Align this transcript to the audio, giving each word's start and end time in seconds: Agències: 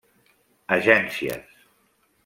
Agències: 0.77 1.65